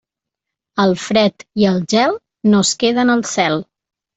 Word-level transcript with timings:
El 0.83 0.95
fred 1.03 1.45
i 1.63 1.67
el 1.73 1.79
gel, 1.95 2.17
no 2.55 2.65
es 2.69 2.73
queden 2.85 3.17
al 3.19 3.25
cel. 3.37 3.63